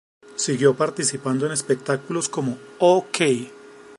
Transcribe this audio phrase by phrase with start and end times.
[0.35, 3.51] Siguió participando en espectáculos como "Oh, Kay!